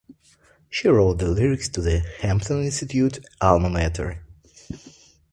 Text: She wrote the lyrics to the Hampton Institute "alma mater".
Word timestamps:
She 0.67 0.87
wrote 0.87 1.19
the 1.19 1.27
lyrics 1.27 1.69
to 1.69 1.79
the 1.79 1.99
Hampton 2.21 2.63
Institute 2.63 3.23
"alma 3.39 3.69
mater". 3.69 4.23